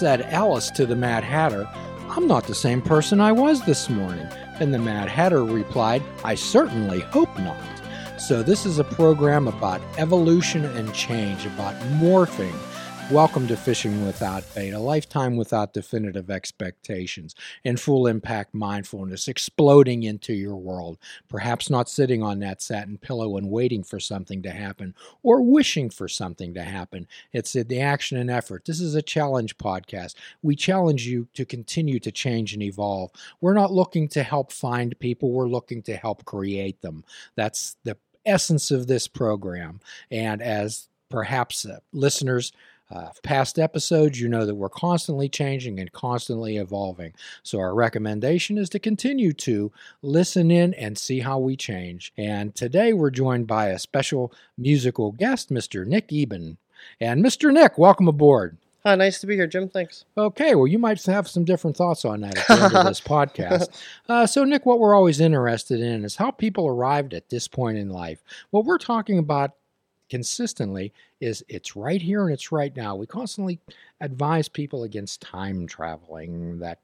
Said 0.00 0.22
Alice 0.32 0.70
to 0.70 0.86
the 0.86 0.96
Mad 0.96 1.24
Hatter, 1.24 1.68
I'm 2.08 2.26
not 2.26 2.44
the 2.44 2.54
same 2.54 2.80
person 2.80 3.20
I 3.20 3.32
was 3.32 3.60
this 3.66 3.90
morning. 3.90 4.26
And 4.58 4.72
the 4.72 4.78
Mad 4.78 5.10
Hatter 5.10 5.44
replied, 5.44 6.02
I 6.24 6.36
certainly 6.36 7.00
hope 7.00 7.28
not. 7.40 7.54
So, 8.18 8.42
this 8.42 8.64
is 8.64 8.78
a 8.78 8.84
program 8.84 9.46
about 9.46 9.82
evolution 9.98 10.64
and 10.64 10.94
change, 10.94 11.44
about 11.44 11.74
morphing 12.00 12.54
Welcome 13.10 13.48
to 13.48 13.56
Fishing 13.56 14.06
Without 14.06 14.44
Bait, 14.54 14.70
a 14.70 14.78
lifetime 14.78 15.36
without 15.36 15.72
definitive 15.72 16.30
expectations 16.30 17.34
and 17.64 17.80
full 17.80 18.06
impact 18.06 18.54
mindfulness 18.54 19.26
exploding 19.26 20.04
into 20.04 20.32
your 20.32 20.54
world. 20.54 20.96
Perhaps 21.28 21.68
not 21.68 21.88
sitting 21.88 22.22
on 22.22 22.38
that 22.38 22.62
satin 22.62 22.98
pillow 22.98 23.36
and 23.36 23.50
waiting 23.50 23.82
for 23.82 23.98
something 23.98 24.42
to 24.44 24.52
happen 24.52 24.94
or 25.24 25.42
wishing 25.42 25.90
for 25.90 26.06
something 26.06 26.54
to 26.54 26.62
happen. 26.62 27.08
It's 27.32 27.54
the 27.54 27.80
action 27.80 28.16
and 28.16 28.30
effort. 28.30 28.64
This 28.64 28.80
is 28.80 28.94
a 28.94 29.02
challenge 29.02 29.58
podcast. 29.58 30.14
We 30.40 30.54
challenge 30.54 31.04
you 31.04 31.26
to 31.34 31.44
continue 31.44 31.98
to 31.98 32.12
change 32.12 32.54
and 32.54 32.62
evolve. 32.62 33.10
We're 33.40 33.54
not 33.54 33.72
looking 33.72 34.06
to 34.10 34.22
help 34.22 34.52
find 34.52 34.96
people, 35.00 35.32
we're 35.32 35.48
looking 35.48 35.82
to 35.82 35.96
help 35.96 36.24
create 36.26 36.80
them. 36.80 37.04
That's 37.34 37.76
the 37.82 37.96
essence 38.24 38.70
of 38.70 38.86
this 38.86 39.08
program. 39.08 39.80
And 40.12 40.40
as 40.40 40.86
perhaps 41.10 41.66
uh, 41.66 41.80
listeners, 41.92 42.52
uh, 42.90 43.10
past 43.22 43.58
episodes, 43.58 44.20
you 44.20 44.28
know 44.28 44.44
that 44.44 44.54
we're 44.54 44.68
constantly 44.68 45.28
changing 45.28 45.78
and 45.78 45.92
constantly 45.92 46.56
evolving. 46.56 47.12
So, 47.42 47.58
our 47.60 47.74
recommendation 47.74 48.58
is 48.58 48.68
to 48.70 48.78
continue 48.78 49.32
to 49.34 49.72
listen 50.02 50.50
in 50.50 50.74
and 50.74 50.98
see 50.98 51.20
how 51.20 51.38
we 51.38 51.56
change. 51.56 52.12
And 52.16 52.54
today 52.54 52.92
we're 52.92 53.10
joined 53.10 53.46
by 53.46 53.68
a 53.68 53.78
special 53.78 54.32
musical 54.58 55.12
guest, 55.12 55.50
Mr. 55.50 55.86
Nick 55.86 56.12
Eben. 56.12 56.58
And 57.00 57.24
Mr. 57.24 57.52
Nick, 57.52 57.78
welcome 57.78 58.08
aboard. 58.08 58.56
Hi, 58.84 58.94
nice 58.94 59.20
to 59.20 59.26
be 59.26 59.34
here, 59.34 59.46
Jim. 59.46 59.68
Thanks. 59.68 60.06
Okay, 60.16 60.54
well, 60.54 60.66
you 60.66 60.78
might 60.78 61.04
have 61.04 61.28
some 61.28 61.44
different 61.44 61.76
thoughts 61.76 62.06
on 62.06 62.22
that 62.22 62.38
at 62.38 62.46
the 62.46 62.64
end 62.64 62.74
of 62.74 62.86
this 62.86 63.00
podcast. 63.02 63.68
Uh, 64.08 64.26
so, 64.26 64.42
Nick, 64.44 64.64
what 64.64 64.78
we're 64.80 64.94
always 64.94 65.20
interested 65.20 65.80
in 65.80 66.02
is 66.02 66.16
how 66.16 66.30
people 66.30 66.66
arrived 66.66 67.12
at 67.12 67.28
this 67.28 67.46
point 67.46 67.76
in 67.76 67.90
life. 67.90 68.22
What 68.50 68.64
we're 68.64 68.78
talking 68.78 69.18
about 69.18 69.52
consistently 70.10 70.92
is 71.20 71.44
it's 71.48 71.76
right 71.76 72.02
here 72.02 72.24
and 72.24 72.32
it's 72.32 72.52
right 72.52 72.76
now. 72.76 72.96
We 72.96 73.06
constantly 73.06 73.60
advise 74.00 74.48
people 74.48 74.82
against 74.82 75.22
time 75.22 75.66
traveling, 75.66 76.58
that 76.58 76.80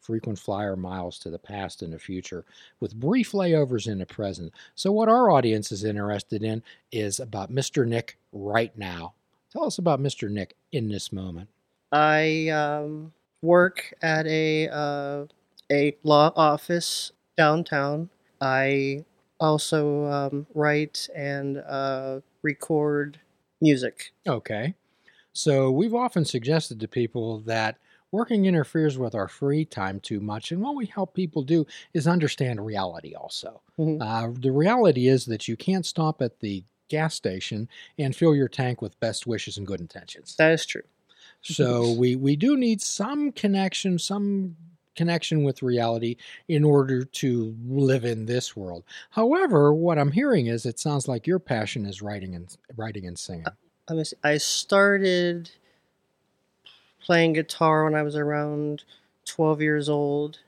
frequent 0.00 0.38
flyer 0.38 0.76
miles 0.76 1.18
to 1.18 1.30
the 1.30 1.38
past 1.38 1.80
and 1.82 1.92
the 1.92 1.98
future 1.98 2.44
with 2.78 2.94
brief 2.94 3.32
layovers 3.32 3.88
in 3.88 3.98
the 3.98 4.06
present. 4.06 4.52
So, 4.74 4.92
what 4.92 5.08
our 5.08 5.30
audience 5.30 5.72
is 5.72 5.82
interested 5.82 6.42
in 6.42 6.62
is 6.92 7.18
about 7.18 7.50
Mr. 7.50 7.86
Nick 7.86 8.18
right 8.32 8.76
now. 8.76 9.14
Tell 9.50 9.64
us 9.64 9.78
about 9.78 10.00
Mr. 10.00 10.30
Nick 10.30 10.54
in 10.72 10.88
this 10.88 11.12
moment. 11.12 11.48
I 11.90 12.48
um, 12.48 13.12
work 13.40 13.94
at 14.02 14.26
a 14.26 14.68
uh, 14.68 15.24
a 15.72 15.96
law 16.02 16.32
office 16.36 17.12
downtown. 17.36 18.10
I 18.40 19.04
also 19.40 20.04
um, 20.04 20.46
write 20.54 21.08
and 21.14 21.58
uh, 21.58 22.20
record 22.44 23.18
music. 23.60 24.12
Okay. 24.26 24.74
So 25.32 25.70
we've 25.70 25.94
often 25.94 26.24
suggested 26.24 26.78
to 26.78 26.86
people 26.86 27.40
that 27.40 27.78
working 28.12 28.46
interferes 28.46 28.96
with 28.96 29.16
our 29.16 29.26
free 29.26 29.64
time 29.64 29.98
too 29.98 30.20
much. 30.20 30.52
And 30.52 30.62
what 30.62 30.76
we 30.76 30.86
help 30.86 31.14
people 31.14 31.42
do 31.42 31.66
is 31.92 32.06
understand 32.06 32.64
reality 32.64 33.14
also. 33.14 33.60
Mm-hmm. 33.76 34.00
Uh, 34.00 34.28
the 34.38 34.52
reality 34.52 35.08
is 35.08 35.24
that 35.24 35.48
you 35.48 35.56
can't 35.56 35.84
stop 35.84 36.22
at 36.22 36.38
the 36.38 36.62
gas 36.88 37.14
station 37.16 37.68
and 37.98 38.14
fill 38.14 38.36
your 38.36 38.46
tank 38.46 38.80
with 38.80 39.00
best 39.00 39.26
wishes 39.26 39.56
and 39.56 39.66
good 39.66 39.80
intentions. 39.80 40.36
That 40.36 40.52
is 40.52 40.64
true. 40.64 40.84
so 41.42 41.92
we, 41.98 42.14
we 42.14 42.36
do 42.36 42.56
need 42.56 42.80
some 42.80 43.32
connection, 43.32 43.98
some 43.98 44.54
connection 44.94 45.42
with 45.44 45.62
reality 45.62 46.16
in 46.48 46.64
order 46.64 47.04
to 47.04 47.54
live 47.66 48.04
in 48.04 48.26
this 48.26 48.56
world. 48.56 48.84
However, 49.10 49.72
what 49.74 49.98
I'm 49.98 50.12
hearing 50.12 50.46
is 50.46 50.66
it 50.66 50.78
sounds 50.78 51.08
like 51.08 51.26
your 51.26 51.38
passion 51.38 51.86
is 51.86 52.02
writing 52.02 52.34
and 52.34 52.56
writing 52.76 53.06
and 53.06 53.18
singing. 53.18 53.46
I 54.22 54.38
started 54.38 55.50
playing 57.04 57.34
guitar 57.34 57.84
when 57.84 57.94
I 57.94 58.02
was 58.02 58.16
around 58.16 58.84
12 59.26 59.60
years 59.60 59.88
old, 59.88 60.38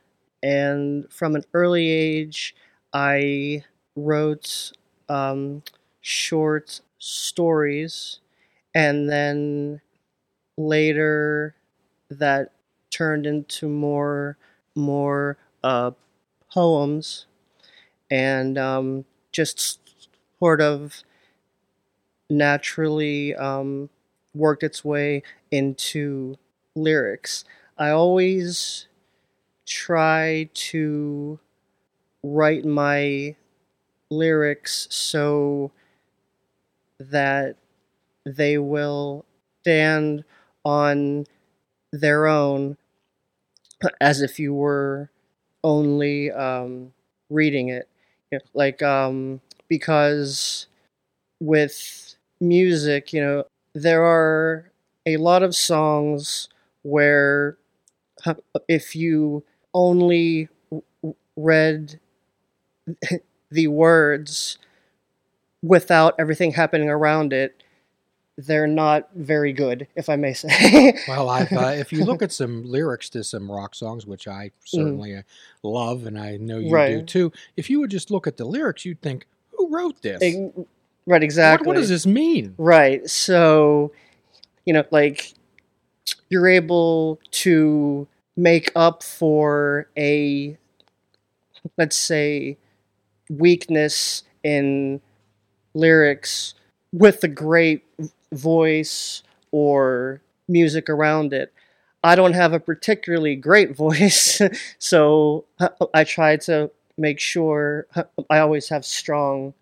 and 0.43 1.11
from 1.13 1.35
an 1.35 1.45
early 1.53 1.89
age, 1.89 2.55
I 2.93 3.65
wrote 3.95 4.73
um, 5.09 5.63
short 6.01 6.81
stories, 6.99 8.21
and 8.75 9.09
then 9.09 9.81
later 10.57 11.55
that 12.11 12.53
turned 12.97 13.27
into 13.27 13.69
more 13.69 14.37
more 14.75 15.37
uh, 15.65 15.91
poems 16.53 17.27
and 18.11 18.59
um, 18.59 19.05
just 19.33 19.81
sort 20.41 20.61
of 20.61 21.03
naturally 22.29 23.35
um, 23.35 23.89
worked 24.35 24.63
its 24.63 24.85
way 24.85 25.23
into 25.51 26.37
lyrics. 26.75 27.45
I 27.79 27.91
always 27.91 28.87
try 29.67 30.51
to 30.55 31.39
write 32.23 32.65
my 32.65 33.37
lyrics 34.11 34.89
so 34.91 35.73
that 36.99 37.57
they 38.25 38.59
will 38.59 39.25
stand 39.63 40.25
on 40.65 41.27
their 41.93 42.27
own 42.27 42.77
as 44.01 44.21
if 44.23 44.39
you 44.39 44.55
were 44.55 45.11
only 45.65 46.31
um, 46.33 46.93
reading 47.31 47.69
it. 47.69 47.89
You 48.33 48.39
know, 48.39 48.45
like, 48.55 48.83
um, 48.83 49.41
because 49.69 50.67
with 51.41 52.17
music, 52.41 53.13
you 53.13 53.23
know, 53.23 53.45
there 53.75 54.05
are 54.05 54.71
a 55.07 55.19
lot 55.19 55.43
of 55.43 55.55
songs 55.57 56.49
where 56.83 57.59
if 58.69 58.95
you 58.97 59.45
only 59.75 60.49
read 61.37 62.01
the 63.51 63.67
words 63.69 64.59
without 65.63 66.15
everything 66.19 66.53
happening 66.53 66.89
around 66.89 67.33
it, 67.33 67.63
they're 68.39 68.67
not 68.67 69.09
very 69.15 69.53
good, 69.53 69.87
if 69.97 70.09
I 70.09 70.17
may 70.17 70.35
say. 70.35 70.95
well, 71.09 71.29
uh, 71.31 71.47
if 71.73 71.93
you 71.93 72.05
look 72.05 72.23
at 72.23 72.33
some 72.33 72.65
lyrics 72.65 73.09
to 73.11 73.25
some 73.25 73.51
rock 73.51 73.75
songs, 73.75 74.07
which 74.07 74.29
I 74.29 74.47
mm-hmm. 74.47 74.77
certainly 74.77 75.11
mm. 75.11 75.25
love, 75.63 76.07
and 76.07 76.19
I 76.19 76.37
know 76.37 76.59
you 76.59 76.71
right. 76.71 76.99
do 76.99 77.03
too, 77.03 77.33
if 77.57 77.71
you 77.71 77.81
would 77.81 77.91
just 77.91 78.11
look 78.11 78.27
at 78.27 78.37
the 78.37 78.45
lyrics, 78.45 78.85
you'd 78.85 79.01
think, 79.01 79.27
"Who 79.53 79.75
wrote 79.75 80.03
this?" 80.03 80.23
right, 81.07 81.23
exactly. 81.23 81.67
What, 81.67 81.77
what 81.77 81.81
does 81.81 81.89
this 81.89 82.07
mean? 82.07 82.55
Right. 82.59 83.09
So, 83.09 83.93
you 84.67 84.75
know, 84.75 84.85
like 84.91 85.33
you're 86.29 86.49
able 86.49 87.19
to 87.31 88.07
make 88.37 88.71
up 88.77 89.03
for 89.03 89.89
a, 89.97 90.59
let's 91.79 91.97
say, 91.97 92.59
weakness 93.31 94.25
in 94.43 95.01
lyrics 95.75 96.55
with 96.93 97.25
a 97.25 97.29
great 97.29 97.83
voice 98.33 99.23
or 99.51 100.21
music 100.49 100.89
around 100.89 101.33
it. 101.33 101.53
I 102.05 102.15
don't 102.15 102.35
have 102.35 102.53
a 102.53 102.61
particularly 102.61 103.37
great 103.37 103.77
voice, 103.77 104.41
so 104.79 105.45
uh, 105.59 105.69
I 105.93 106.05
try 106.05 106.37
to 106.39 106.71
make 106.99 107.21
sure 107.21 107.87
uh, 107.95 108.05
I 108.31 108.39
always 108.39 108.69
have 108.69 108.85
strong 108.85 109.55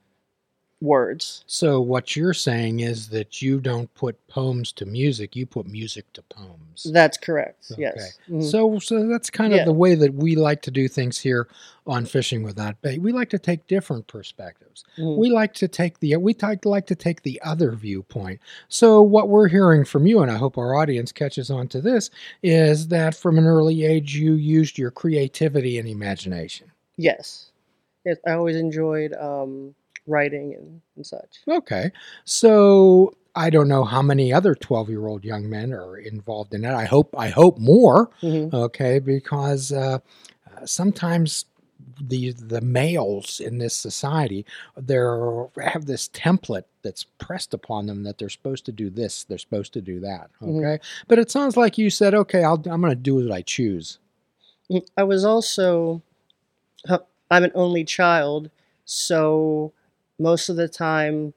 words. 0.84 1.42
So 1.46 1.80
what 1.80 2.14
you're 2.14 2.34
saying 2.34 2.80
is 2.80 3.08
that 3.08 3.42
you 3.42 3.60
don't 3.60 3.92
put 3.94 4.24
poems 4.28 4.70
to 4.72 4.86
music, 4.86 5.34
you 5.34 5.46
put 5.46 5.66
music 5.66 6.12
to 6.12 6.22
poems. 6.22 6.86
That's 6.92 7.16
correct. 7.16 7.66
Okay. 7.72 7.82
Yes. 7.82 8.18
Mm-hmm. 8.28 8.42
So 8.42 8.78
so 8.78 9.08
that's 9.08 9.30
kind 9.30 9.52
of 9.52 9.58
yeah. 9.60 9.64
the 9.64 9.72
way 9.72 9.94
that 9.94 10.14
we 10.14 10.36
like 10.36 10.62
to 10.62 10.70
do 10.70 10.86
things 10.86 11.18
here 11.18 11.48
on 11.86 12.06
fishing 12.06 12.42
without 12.42 12.80
bait. 12.82 13.00
We 13.00 13.12
like 13.12 13.30
to 13.30 13.38
take 13.38 13.66
different 13.66 14.06
perspectives. 14.06 14.84
Mm-hmm. 14.98 15.20
We 15.20 15.30
like 15.30 15.54
to 15.54 15.68
take 15.68 15.98
the 16.00 16.16
we 16.16 16.36
like 16.64 16.86
to 16.86 16.94
take 16.94 17.22
the 17.22 17.40
other 17.42 17.72
viewpoint. 17.72 18.40
So 18.68 19.02
what 19.02 19.28
we're 19.28 19.48
hearing 19.48 19.84
from 19.84 20.06
you 20.06 20.20
and 20.20 20.30
I 20.30 20.36
hope 20.36 20.58
our 20.58 20.74
audience 20.74 21.12
catches 21.12 21.50
on 21.50 21.68
to 21.68 21.80
this 21.80 22.10
is 22.42 22.88
that 22.88 23.14
from 23.14 23.38
an 23.38 23.46
early 23.46 23.84
age 23.84 24.14
you 24.14 24.34
used 24.34 24.78
your 24.78 24.90
creativity 24.90 25.78
and 25.78 25.88
imagination. 25.88 26.70
Yes. 26.96 27.50
Yes, 28.04 28.18
I 28.26 28.32
always 28.32 28.56
enjoyed 28.56 29.14
um 29.14 29.74
writing 30.06 30.54
and, 30.54 30.80
and 30.96 31.06
such. 31.06 31.40
Okay. 31.48 31.90
So 32.24 33.16
I 33.34 33.50
don't 33.50 33.68
know 33.68 33.84
how 33.84 34.02
many 34.02 34.32
other 34.32 34.54
12 34.54 34.90
year 34.90 35.06
old 35.06 35.24
young 35.24 35.48
men 35.48 35.72
are 35.72 35.96
involved 35.96 36.54
in 36.54 36.62
that. 36.62 36.74
I 36.74 36.84
hope, 36.84 37.14
I 37.16 37.28
hope 37.28 37.58
more. 37.58 38.10
Mm-hmm. 38.22 38.54
Okay. 38.54 38.98
Because 38.98 39.72
uh, 39.72 39.98
sometimes 40.64 41.46
the 42.00 42.32
the 42.32 42.60
males 42.60 43.40
in 43.40 43.58
this 43.58 43.76
society 43.76 44.44
they're 44.76 45.46
have 45.62 45.86
this 45.86 46.08
template 46.08 46.64
that's 46.82 47.04
pressed 47.18 47.54
upon 47.54 47.86
them 47.86 48.02
that 48.02 48.18
they're 48.18 48.28
supposed 48.28 48.64
to 48.66 48.72
do 48.72 48.90
this, 48.90 49.24
they're 49.24 49.38
supposed 49.38 49.72
to 49.72 49.80
do 49.80 50.00
that. 50.00 50.30
Mhm. 50.42 50.58
Okay, 50.58 50.84
but 51.08 51.18
it 51.18 51.30
sounds 51.30 51.56
like 51.56 51.78
you 51.78 51.90
said, 51.90 52.14
okay, 52.14 52.42
I'll, 52.42 52.60
I'm 52.66 52.80
going 52.80 52.90
to 52.90 52.96
do 52.96 53.16
what 53.16 53.30
I 53.32 53.42
choose. 53.42 53.98
I 54.96 55.02
was 55.02 55.24
also 55.24 56.02
I'm 57.30 57.44
an 57.44 57.52
only 57.54 57.84
child, 57.84 58.50
so 58.84 59.72
most 60.18 60.48
of 60.48 60.56
the 60.56 60.68
time 60.68 61.34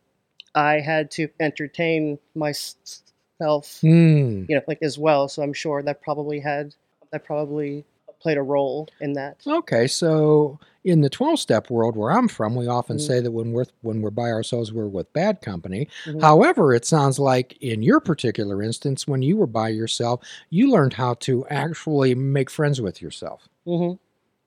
I 0.55 0.79
had 0.79 1.11
to 1.11 1.27
entertain 1.39 2.19
myself, 2.35 3.79
Hmm. 3.81 4.45
you 4.47 4.55
know, 4.55 4.61
like 4.67 4.79
as 4.81 4.97
well. 4.97 5.27
So 5.27 5.41
I'm 5.43 5.53
sure 5.53 5.81
that 5.83 6.01
probably 6.01 6.39
had 6.39 6.73
that 7.11 7.23
probably 7.23 7.85
played 8.19 8.37
a 8.37 8.41
role 8.41 8.87
in 8.99 9.13
that. 9.13 9.37
Okay, 9.45 9.85
so 9.87 10.59
in 10.83 11.01
the 11.01 11.09
12 11.09 11.39
step 11.39 11.69
world 11.69 11.95
where 11.95 12.11
I'm 12.11 12.27
from, 12.27 12.55
we 12.55 12.67
often 12.67 12.97
Mhm. 12.97 13.01
say 13.01 13.19
that 13.19 13.31
when 13.31 13.51
we're 13.51 13.65
when 13.81 14.01
we're 14.01 14.09
by 14.09 14.29
ourselves 14.31 14.73
we're 14.73 14.87
with 14.87 15.11
bad 15.13 15.41
company. 15.41 15.87
Mhm. 16.05 16.21
However, 16.21 16.73
it 16.73 16.83
sounds 16.85 17.19
like 17.19 17.55
in 17.61 17.83
your 17.83 17.99
particular 17.99 18.61
instance 18.63 19.07
when 19.07 19.21
you 19.21 19.37
were 19.37 19.45
by 19.47 19.69
yourself, 19.69 20.21
you 20.49 20.71
learned 20.71 20.93
how 20.93 21.13
to 21.15 21.45
actually 21.47 22.15
make 22.15 22.49
friends 22.49 22.81
with 22.81 23.01
yourself. 23.01 23.47
hmm 23.65 23.93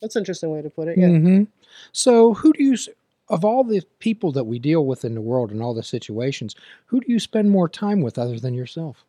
That's 0.02 0.16
an 0.16 0.20
interesting 0.22 0.50
way 0.50 0.62
to 0.62 0.70
put 0.70 0.88
it. 0.88 0.98
Yeah. 0.98 1.08
Mhm. 1.08 1.46
So, 1.92 2.34
who 2.34 2.52
do 2.54 2.64
you 2.64 2.76
of 3.30 3.44
all 3.44 3.64
the 3.64 3.82
people 4.00 4.32
that 4.32 4.44
we 4.44 4.58
deal 4.58 4.84
with 4.84 5.04
in 5.04 5.14
the 5.14 5.20
world 5.20 5.50
and 5.50 5.62
all 5.62 5.72
the 5.72 5.82
situations, 5.82 6.54
who 6.86 7.00
do 7.00 7.10
you 7.10 7.18
spend 7.18 7.50
more 7.50 7.68
time 7.68 8.02
with 8.02 8.18
other 8.18 8.38
than 8.38 8.52
yourself? 8.54 9.04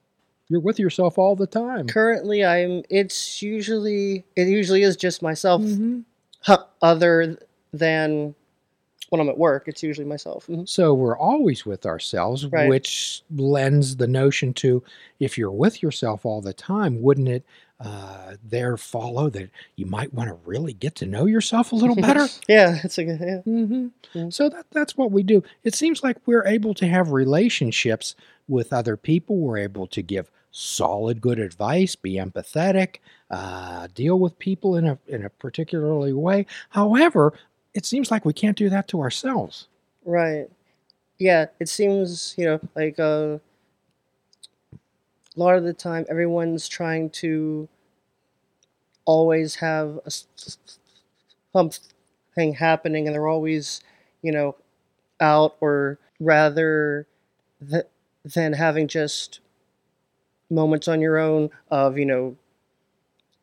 You're 0.48 0.60
with 0.62 0.80
yourself 0.80 1.18
all 1.18 1.36
the 1.36 1.48
time. 1.48 1.88
Currently, 1.88 2.46
I'm. 2.46 2.84
It's 2.90 3.42
usually 3.42 4.24
it 4.36 4.48
usually 4.48 4.84
is 4.84 4.96
just 4.96 5.22
myself. 5.22 5.62
Mhm. 5.62 6.04
Huh, 6.42 6.64
other 6.82 7.38
than 7.74 8.36
when 9.10 9.20
I'm 9.22 9.30
at 9.30 9.38
work, 9.38 9.68
it's 9.68 9.84
usually 9.84 10.08
myself. 10.08 10.48
Mhm. 10.48 10.68
So 10.68 10.94
we're 10.94 11.18
always 11.18 11.66
with 11.66 11.86
ourselves, 11.86 12.46
Right. 12.48 12.70
which 12.70 13.24
lends 13.36 13.98
the 13.98 14.08
notion 14.08 14.54
to 14.56 14.84
if 15.20 15.38
you're 15.38 15.52
with 15.52 15.82
yourself 15.84 16.26
all 16.26 16.42
the 16.42 16.54
time, 16.54 17.02
wouldn't 17.02 17.28
it 17.28 17.44
uh, 17.84 18.36
there 18.44 18.78
follow 18.78 19.30
that 19.32 19.50
you 19.76 19.86
might 19.86 20.14
want 20.14 20.30
to 20.30 20.38
really 20.46 20.74
get 20.74 20.96
to 20.96 21.06
know 21.06 21.26
yourself 21.26 21.72
a 21.72 21.76
little 21.76 21.96
better? 21.96 22.28
Yeah, 22.48 22.80
it's 22.84 22.98
a 22.98 23.04
good. 23.04 23.20
Yeah. 23.20 23.42
Mm-hmm. 23.46 23.88
Mhm. 24.16 24.34
So 24.34 24.50
that 24.50 24.66
that's 24.72 24.96
what 24.98 25.12
we 25.12 25.24
do. 25.24 25.44
It 25.64 25.74
seems 25.76 26.04
like 26.04 26.18
we're 26.26 26.46
able 26.46 26.74
to 26.76 26.88
have 26.88 27.12
relationships 27.12 28.16
with 28.48 28.72
other 28.74 28.98
people. 28.98 29.38
We're 29.38 29.58
able 29.58 29.88
to 29.88 30.02
give 30.02 30.30
solid, 30.52 31.22
good 31.22 31.40
advice, 31.40 31.96
be 31.96 32.14
empathetic, 32.16 32.98
uh, 33.30 33.88
deal 33.96 34.20
with 34.20 34.38
people 34.38 34.76
in 34.76 34.86
a 34.86 34.98
in 35.08 35.24
a 35.26 35.30
particularly 35.30 36.14
way. 36.14 36.46
However, 36.70 37.34
it 37.74 37.86
seems 37.86 38.12
like 38.12 38.26
we 38.26 38.34
can't 38.34 38.58
do 38.58 38.70
that 38.70 38.88
to 38.90 39.00
ourselves. 39.02 39.68
Right. 40.06 40.50
Yeah, 41.20 41.46
it 41.60 41.70
seems, 41.70 42.34
you 42.38 42.46
know, 42.46 42.60
like 42.76 43.00
uh, 43.00 43.38
a 45.36 45.40
lot 45.40 45.56
of 45.56 45.64
the 45.64 45.74
time 45.74 46.06
everyone's 46.10 46.68
trying 46.68 47.10
to 47.10 47.68
always 49.06 49.56
have 49.56 50.00
a 50.06 50.12
something 51.54 52.54
happening 52.54 53.08
and 53.08 53.16
they're 53.16 53.28
always, 53.28 53.82
you 54.22 54.32
know, 54.32 54.56
out 55.20 55.56
or 55.60 56.00
rather 56.20 57.08
th- 57.70 57.86
than 58.24 58.54
having 58.54 58.88
just 58.88 59.40
moments 60.50 60.88
on 60.88 61.02
your 61.02 61.18
own 61.18 61.50
of, 61.70 61.98
you 61.98 62.06
know, 62.06 62.36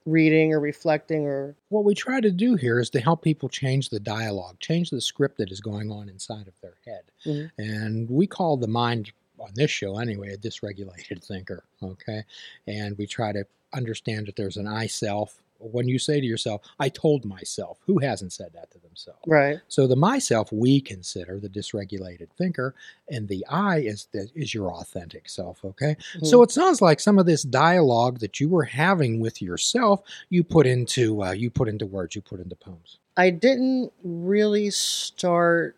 reading 0.06 0.54
or 0.54 0.60
reflecting 0.60 1.26
or 1.26 1.54
What 1.68 1.84
we 1.84 1.94
try 1.94 2.20
to 2.20 2.30
do 2.30 2.54
here 2.54 2.80
is 2.80 2.88
to 2.90 3.00
help 3.00 3.22
people 3.22 3.48
change 3.48 3.90
the 3.90 4.00
dialogue, 4.00 4.58
change 4.58 4.90
the 4.90 5.00
script 5.00 5.36
that 5.38 5.50
is 5.50 5.60
going 5.60 5.90
on 5.90 6.08
inside 6.08 6.48
of 6.48 6.54
their 6.62 6.76
head. 6.86 7.02
Mhm. 7.26 7.50
And 7.58 8.10
we 8.10 8.26
call 8.26 8.56
the 8.56 8.68
mind, 8.68 9.12
on 9.40 9.50
this 9.54 9.70
show 9.70 9.98
anyway, 9.98 10.32
a 10.32 10.36
dysregulated 10.36 11.24
thinker. 11.24 11.64
Okay. 11.82 12.22
And 12.66 12.96
we 12.98 13.06
try 13.06 13.32
to 13.32 13.44
understand 13.72 14.26
that 14.26 14.36
there's 14.36 14.56
an 14.56 14.66
I 14.66 14.86
self. 14.86 15.42
When 15.60 15.88
you 15.88 15.98
say 15.98 16.20
to 16.20 16.26
yourself, 16.26 16.62
I 16.78 16.88
told 16.88 17.24
myself, 17.24 17.78
who 17.84 17.98
hasn't 17.98 18.32
said 18.32 18.52
that 18.54 18.70
to 18.70 18.78
themselves? 18.78 19.18
right. 19.26 19.58
So 19.66 19.88
the 19.88 19.96
myself 19.96 20.52
we 20.52 20.80
consider 20.80 21.40
the 21.40 21.48
dysregulated 21.48 22.28
thinker, 22.38 22.76
and 23.10 23.26
the 23.26 23.44
I 23.50 23.80
is 23.80 24.06
the, 24.12 24.28
is 24.36 24.54
your 24.54 24.72
authentic 24.72 25.28
self. 25.28 25.64
Okay, 25.64 25.96
so 26.22 26.42
it 26.42 26.52
sounds 26.52 26.80
like 26.80 27.00
some 27.00 27.18
of 27.18 27.26
this 27.26 27.42
dialogue 27.42 28.20
that 28.20 28.38
you 28.38 28.48
were 28.48 28.64
having 28.64 29.18
with 29.18 29.42
yourself, 29.42 30.00
you 30.28 30.44
put 30.44 30.64
into 30.64 31.24
uh, 31.24 31.32
you 31.32 31.50
put 31.50 31.68
into 31.68 31.86
words, 31.86 32.14
you 32.14 32.22
put 32.22 32.38
into 32.38 32.54
poems. 32.54 32.98
I 33.16 33.30
didn't 33.30 33.92
really 34.04 34.70
start 34.70 35.76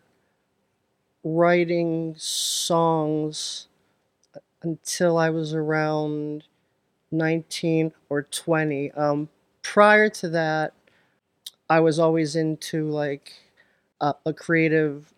writing 1.23 2.15
songs 2.17 3.67
until 4.63 5.17
I 5.17 5.29
was 5.29 5.53
around 5.53 6.43
19 7.11 7.93
or 8.09 8.23
20. 8.23 8.91
Um, 8.91 9.29
prior 9.63 10.09
to 10.09 10.29
that, 10.29 10.73
I 11.69 11.79
was 11.79 11.99
always 11.99 12.35
into 12.35 12.89
like 12.89 13.33
uh, 14.01 14.13
a 14.25 14.33
creative 14.33 15.13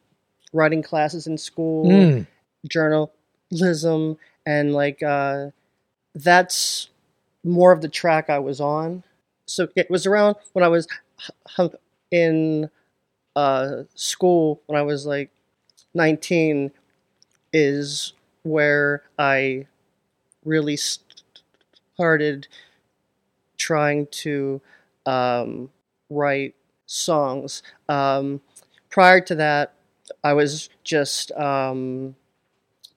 writing 0.54 0.84
classes 0.84 1.28
in 1.28 1.38
school, 1.38 1.90
Mm. 1.90 2.28
journalism, 2.70 4.18
and 4.46 4.74
like 4.74 5.04
uh, 5.04 5.48
that's 6.16 6.90
more 7.44 7.72
of 7.72 7.82
the 7.82 7.90
track 7.90 8.30
I 8.30 8.40
was 8.40 8.62
on. 8.62 9.04
So 9.48 9.70
it 9.76 9.90
was 9.90 10.06
around 10.08 10.38
when 10.54 10.64
I 10.64 10.70
was 10.70 10.88
in 12.12 12.70
uh, 13.36 13.84
school 13.96 14.62
when 14.68 14.80
I 14.80 14.84
was 14.84 15.06
like 15.08 15.32
19 15.94 16.72
is 17.54 18.14
where 18.44 19.04
I 19.20 19.68
really 20.46 20.78
started 20.78 22.48
trying 23.58 24.08
to 24.08 24.62
um, 25.06 25.70
write 26.10 26.56
songs. 26.86 27.64
Um, 27.90 28.42
prior 28.90 29.22
to 29.22 29.36
that, 29.36 29.74
I 30.24 30.34
was 30.34 30.70
just 30.84 31.32
um, 31.34 32.16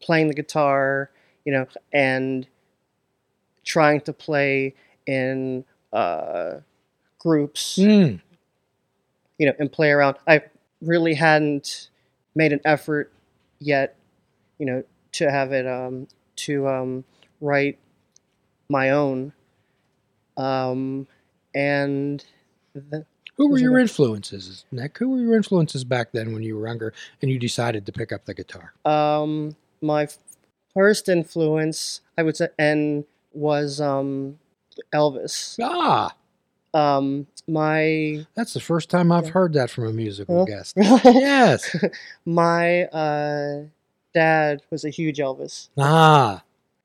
playing 0.01 0.29
the 0.29 0.35
guitar, 0.35 1.11
you 1.45 1.53
know, 1.53 1.67
and 1.93 2.47
trying 3.65 4.01
to 4.03 4.13
play 4.13 4.75
in 5.07 5.65
uh, 5.93 6.61
groups 7.19 7.79
Mm. 7.79 8.21
you 9.39 9.47
know, 9.47 9.53
and 9.59 9.71
play 9.71 9.91
around. 9.91 10.17
I 10.27 10.43
really 10.81 11.15
hadn't 11.15 11.89
made 12.37 12.53
an 12.53 12.61
effort 12.65 13.13
yet, 13.59 13.97
you 14.59 14.67
know, 14.67 14.85
to 15.13 15.31
have 15.31 15.53
it 15.53 15.67
um, 15.67 16.07
to 16.37 16.69
um, 16.69 17.05
write 17.41 17.79
my 18.69 18.91
own. 18.91 19.33
Um, 20.37 21.09
and 21.55 22.25
the, 22.75 23.07
Who 23.37 23.49
were 23.49 23.59
your 23.59 23.79
influences, 23.79 24.67
Nick? 24.71 24.99
Who 24.99 25.09
were 25.11 25.19
your 25.19 25.35
influences 25.35 25.83
back 25.83 26.13
then 26.13 26.33
when 26.35 26.43
you 26.43 26.57
were 26.57 26.69
younger 26.69 26.93
and 27.23 27.31
you 27.31 27.39
decided 27.39 27.87
to 27.87 27.93
pick 27.93 28.13
up 28.13 28.27
the 28.27 28.35
guitar? 28.35 28.75
um, 28.85 29.57
my 29.83 30.09
first 30.75 31.09
influence, 31.09 32.01
I 32.17 32.23
would 32.23 32.37
say, 32.37 32.49
and 32.59 33.05
was 33.33 33.81
um, 33.81 34.39
Elvis. 34.95 35.59
Ah, 35.63 36.15
Um, 36.77 37.27
my 37.49 38.27
that's 38.35 38.53
the 38.55 38.61
first 38.61 38.91
time 38.91 39.11
I've 39.11 39.29
heard 39.31 39.53
that 39.55 39.71
from 39.71 39.87
a 39.87 39.93
musical 39.93 40.39
Huh? 40.41 40.45
guest. 40.45 40.77
Yes. 41.05 41.75
my 42.27 42.85
uh, 42.87 43.63
dad 44.15 44.63
was 44.71 44.85
a 44.85 44.91
huge 44.91 45.19
Elvis. 45.19 45.69
Ah, 45.79 46.43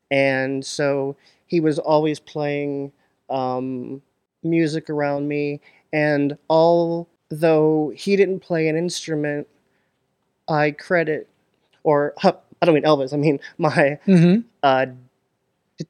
and 0.10 0.66
so 0.66 1.16
he 1.48 1.60
was 1.60 1.80
always 1.80 2.20
playing 2.20 2.92
um, 3.30 4.02
music 4.44 4.90
around 4.90 5.28
me 5.28 5.60
and 5.94 6.38
although 6.50 7.92
he 7.96 8.16
didn't 8.16 8.40
play 8.40 8.68
an 8.68 8.76
instrument 8.78 9.48
i 10.48 10.72
credit 10.72 11.28
or 11.84 12.14
i 12.24 12.34
don't 12.66 12.74
mean 12.76 12.84
elvis 12.84 13.14
i 13.14 13.18
mean 13.18 13.40
my 13.58 13.98
hmm 14.06 14.38
uh, 14.64 14.86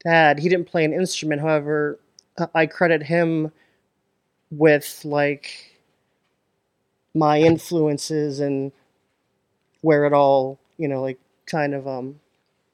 dad 0.06 0.40
he 0.40 0.50
didn't 0.50 0.66
play 0.68 0.84
an 0.86 0.94
instrument 0.94 1.42
however 1.42 2.00
i 2.56 2.66
credit 2.66 3.04
him 3.04 3.52
with 4.52 5.02
like 5.04 5.76
my 7.14 7.40
influences 7.40 8.40
and 8.40 8.72
where 9.82 10.06
it 10.06 10.14
all 10.14 10.60
you 10.78 10.88
know 10.88 11.02
like 11.02 11.20
kind 11.46 11.74
of 11.74 11.88
um 11.88 12.20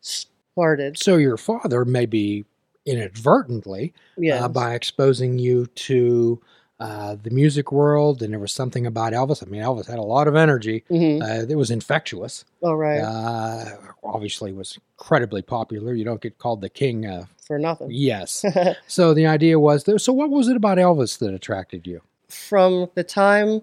started. 0.01 0.97
So 0.97 1.17
your 1.17 1.37
father, 1.37 1.85
maybe 1.85 2.45
inadvertently, 2.85 3.93
yeah 4.17 4.45
uh, 4.45 4.47
by 4.47 4.73
exposing 4.73 5.37
you 5.39 5.67
to 5.67 6.41
uh, 6.79 7.15
the 7.21 7.31
music 7.31 7.71
world, 7.71 8.21
and 8.21 8.31
there 8.33 8.39
was 8.39 8.53
something 8.53 8.85
about 8.85 9.13
Elvis. 9.13 9.41
I 9.45 9.49
mean, 9.49 9.61
Elvis 9.61 9.87
had 9.87 9.97
a 9.99 10.03
lot 10.03 10.27
of 10.27 10.35
energy. 10.35 10.83
hmm 10.89 11.19
Uh, 11.21 11.45
it 11.49 11.55
was 11.57 11.71
infectious. 11.71 12.45
all 12.61 12.75
right 12.77 12.99
Uh, 13.01 13.77
obviously, 14.03 14.51
was 14.53 14.77
incredibly 14.99 15.41
popular. 15.41 15.93
You 15.93 16.05
don't 16.05 16.21
get 16.21 16.37
called 16.37 16.61
the 16.61 16.69
king. 16.69 17.05
Uh, 17.05 17.25
for 17.45 17.57
nothing 17.57 17.87
yes. 17.91 18.43
so 18.87 19.13
the 19.13 19.25
idea 19.25 19.57
was, 19.59 19.85
so 20.03 20.11
what 20.13 20.29
was 20.29 20.47
it 20.49 20.57
about 20.57 20.77
Elvis 20.77 21.17
that 21.19 21.33
attracted 21.33 21.87
you? 21.87 22.01
from 22.29 22.89
the 22.95 23.03
time 23.05 23.61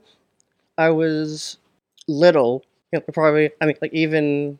I 0.78 0.88
was 0.88 1.58
little, 2.08 2.64
you 2.92 2.98
know, 2.98 3.04
probably 3.12 3.50
I 3.60 3.66
mean 3.66 3.76
like 3.82 3.92
even 3.92 4.58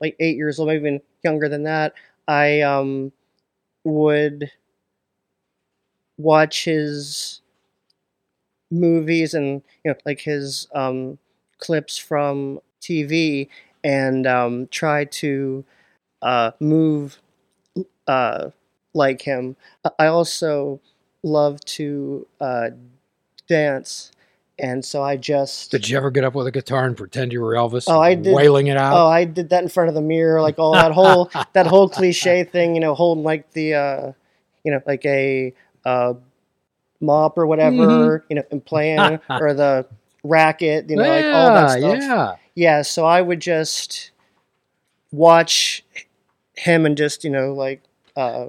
like 0.00 0.16
eight 0.20 0.36
years 0.36 0.58
old, 0.58 0.68
maybe 0.68 0.80
even 0.80 1.00
younger 1.22 1.48
than 1.48 1.64
that, 1.64 1.92
I 2.26 2.62
um 2.62 3.12
would 3.84 4.50
watch 6.18 6.64
his 6.64 7.40
movies 8.70 9.34
and 9.34 9.62
you 9.84 9.90
know 9.90 9.94
like 10.04 10.20
his 10.20 10.68
um 10.74 11.18
clips 11.58 11.96
from 11.96 12.60
TV 12.80 13.48
and 13.84 14.26
um 14.26 14.68
try 14.68 15.04
to 15.04 15.64
uh 16.22 16.52
move 16.60 17.20
uh 18.06 18.50
like 18.94 19.22
him. 19.22 19.56
I 19.98 20.06
also 20.06 20.80
love 21.22 21.60
to 21.64 22.26
uh 22.40 22.70
dance 23.48 24.12
and 24.58 24.84
so 24.84 25.02
I 25.02 25.16
just 25.16 25.70
Did 25.70 25.88
you 25.88 25.96
ever 25.96 26.10
get 26.10 26.24
up 26.24 26.34
with 26.34 26.46
a 26.46 26.50
guitar 26.50 26.86
and 26.86 26.96
pretend 26.96 27.32
you 27.32 27.40
were 27.42 27.54
Elvis? 27.54 27.84
Oh, 27.88 28.00
I 28.00 28.14
did. 28.14 28.34
Wailing 28.34 28.68
it 28.68 28.76
out. 28.76 28.94
Oh, 28.96 29.06
I 29.06 29.24
did 29.24 29.50
that 29.50 29.62
in 29.62 29.68
front 29.68 29.88
of 29.88 29.94
the 29.94 30.00
mirror, 30.00 30.40
like 30.40 30.58
all 30.58 30.72
that 30.72 30.92
whole 30.92 31.30
that 31.52 31.66
whole 31.66 31.88
cliche 31.88 32.44
thing, 32.44 32.74
you 32.74 32.80
know, 32.80 32.94
holding 32.94 33.24
like 33.24 33.52
the 33.52 33.74
uh 33.74 34.12
you 34.64 34.72
know, 34.72 34.80
like 34.86 35.04
a 35.04 35.52
uh 35.84 36.14
mop 37.00 37.36
or 37.38 37.46
whatever, 37.46 38.20
Mhm. 38.20 38.22
you 38.30 38.36
know, 38.36 38.42
and 38.50 38.64
playing 38.64 39.18
or 39.30 39.54
the 39.54 39.86
racket, 40.24 40.88
you 40.90 40.96
know, 40.96 41.02
like 41.08 41.24
all 41.26 41.54
that 41.54 41.78
stuff. 41.78 41.98
Yeah. 42.00 42.36
Yeah, 42.54 42.82
so 42.82 43.04
I 43.04 43.20
would 43.20 43.40
just 43.40 44.10
watch 45.12 45.84
him 46.54 46.86
and 46.86 46.96
just, 46.96 47.24
you 47.24 47.30
know, 47.30 47.52
like 47.54 47.82
uh 48.16 48.46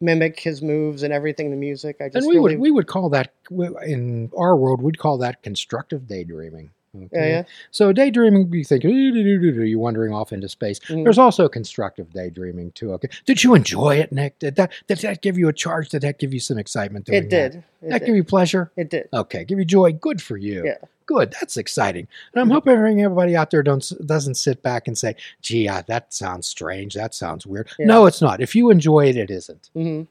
mimic 0.00 0.40
his 0.40 0.60
moves 0.62 1.02
and 1.02 1.12
everything, 1.12 1.50
the 1.50 1.56
music. 1.56 1.96
I 2.00 2.06
just 2.08 2.16
And 2.16 2.26
we 2.26 2.34
really, 2.36 2.56
would 2.56 2.60
we 2.60 2.70
would 2.70 2.86
call 2.86 3.08
that 3.10 3.32
in 3.50 4.30
our 4.36 4.56
world 4.56 4.82
we'd 4.82 4.98
call 4.98 5.18
that 5.18 5.42
constructive 5.42 6.06
daydreaming. 6.06 6.70
Okay? 6.94 7.08
yeah, 7.12 7.26
yeah. 7.26 7.42
So 7.70 7.92
daydreaming, 7.92 8.52
you 8.52 8.64
think 8.64 8.84
you're 8.84 9.78
wandering 9.78 10.12
off 10.12 10.32
into 10.32 10.48
space. 10.48 10.78
Mhm. 10.80 11.04
There's 11.04 11.18
also 11.18 11.48
constructive 11.48 12.12
daydreaming 12.12 12.72
too. 12.72 12.92
Okay, 12.94 13.08
did 13.26 13.42
you 13.42 13.54
enjoy 13.54 13.96
it, 13.96 14.12
Nick? 14.12 14.38
Did 14.38 14.56
that 14.56 14.72
did 14.86 14.98
that 14.98 15.22
give 15.22 15.36
you 15.38 15.48
a 15.48 15.52
charge? 15.52 15.88
Did 15.88 16.02
that 16.02 16.18
give 16.18 16.32
you 16.32 16.40
some 16.40 16.58
excitement? 16.58 17.06
doing 17.06 17.24
It 17.24 17.30
did. 17.30 17.54
It 17.56 17.64
That, 17.82 17.90
that 17.90 17.98
did. 18.00 18.06
give 18.06 18.16
you 18.16 18.24
pleasure? 18.24 18.70
It 18.76 18.90
did. 18.90 19.08
Okay, 19.12 19.44
give 19.44 19.58
you 19.58 19.64
joy. 19.64 19.92
Good 19.92 20.22
for 20.22 20.36
you. 20.36 20.64
Yeah. 20.64 20.76
Good. 21.06 21.34
That's 21.38 21.56
exciting. 21.58 22.08
And 22.32 22.40
I'm 22.40 22.48
Mhm. 22.48 22.52
hoping 22.54 23.00
everybody 23.02 23.36
out 23.36 23.50
there 23.50 23.62
don't 23.62 23.92
doesn't 24.06 24.36
sit 24.36 24.62
back 24.62 24.88
and 24.88 24.96
say, 24.96 25.16
"Gee, 25.42 25.68
uh, 25.68 25.82
that 25.86 26.14
sounds 26.14 26.46
strange. 26.46 26.94
That 26.94 27.14
sounds 27.14 27.46
weird." 27.46 27.68
Yeah. 27.78 27.86
No, 27.86 28.06
it's 28.06 28.22
not. 28.22 28.40
If 28.40 28.54
you 28.54 28.70
enjoy 28.70 29.08
it, 29.08 29.16
it 29.16 29.30
isn't. 29.30 29.68
hmm 29.74 30.02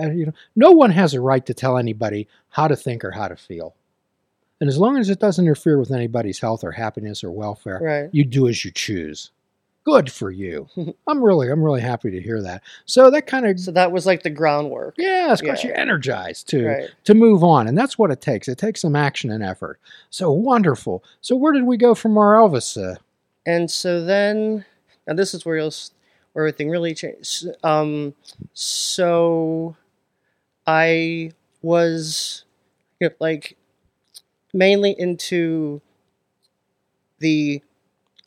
Uh, 0.00 0.08
you 0.12 0.24
know, 0.24 0.32
no 0.56 0.70
one 0.70 0.92
has 0.92 1.12
a 1.14 1.20
right 1.20 1.44
to 1.44 1.52
tell 1.52 1.76
anybody 1.76 2.26
how 2.50 2.68
to 2.68 2.76
think 2.76 3.04
or 3.04 3.10
how 3.10 3.26
to 3.28 3.34
feel. 3.36 3.74
And 4.60 4.68
as 4.68 4.78
long 4.78 4.98
as 4.98 5.08
it 5.08 5.18
doesn't 5.20 5.44
interfere 5.44 5.78
with 5.78 5.90
anybody's 5.90 6.38
health 6.40 6.62
or 6.64 6.72
happiness 6.72 7.24
or 7.24 7.30
welfare, 7.30 7.78
Right. 7.82 8.10
you 8.12 8.24
do 8.24 8.46
as 8.48 8.64
you 8.64 8.70
choose. 8.70 9.30
Good 9.84 10.12
for 10.12 10.30
you. 10.30 10.68
I'm 11.06 11.22
really, 11.24 11.48
I'm 11.48 11.62
really 11.62 11.80
happy 11.80 12.10
to 12.10 12.20
hear 12.20 12.42
that. 12.42 12.62
So 12.84 13.10
that 13.10 13.26
kind 13.26 13.46
of, 13.46 13.58
So 13.58 13.72
that 13.72 13.90
was 13.92 14.04
like 14.04 14.22
the 14.22 14.28
groundwork. 14.30 14.94
yeah, 14.98 15.32
it's 15.32 15.40
got 15.40 15.64
Yeah. 15.64 15.70
you 15.70 15.74
energized 15.74 16.48
to 16.50 16.66
Right. 16.66 16.90
to 17.04 17.14
move 17.14 17.42
on, 17.42 17.66
and 17.66 17.78
that's 17.78 17.98
what 17.98 18.10
it 18.10 18.20
takes. 18.20 18.46
It 18.48 18.58
takes 18.58 18.82
some 18.82 18.94
action 18.94 19.30
and 19.30 19.42
effort. 19.42 19.80
So 20.10 20.30
wonderful. 20.30 21.02
So 21.22 21.34
where 21.34 21.52
did 21.54 21.64
we 21.64 21.78
go 21.78 21.94
from 21.94 22.18
our 22.18 22.34
Elvis? 22.34 22.76
Uh, 22.76 22.96
And 23.46 23.70
so 23.70 24.04
then, 24.04 24.66
now 25.08 25.14
this 25.14 25.32
is 25.32 25.46
where 25.46 25.56
you'll, 25.56 25.72
where 26.34 26.44
everything 26.46 26.68
really 26.68 26.92
changed. 26.94 27.46
Um, 27.64 28.14
so 28.52 29.76
I 30.66 31.32
was 31.62 32.44
you 33.00 33.08
know, 33.08 33.14
like 33.18 33.56
mainly 34.52 34.94
into 34.98 35.80
the 37.18 37.62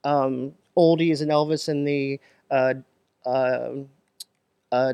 um, 0.04 0.54
oldies 0.78 1.22
and 1.22 1.32
Elvis 1.32 1.68
and 1.68 1.88
the 1.88 2.20
uh, 2.52 2.74
uh, 3.26 3.70
uh, 4.72 4.94